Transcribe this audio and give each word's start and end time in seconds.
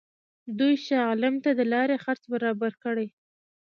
دوی 0.57 0.73
شاه 0.85 1.03
عالم 1.09 1.35
ته 1.43 1.49
د 1.59 1.61
لارې 1.73 2.01
خرڅ 2.03 2.21
برابر 2.33 2.71
کړي. 2.83 3.07